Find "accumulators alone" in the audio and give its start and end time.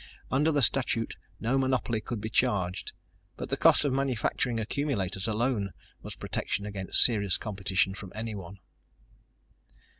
4.59-5.73